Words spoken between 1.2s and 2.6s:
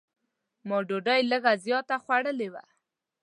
لږ زیاته خوړلې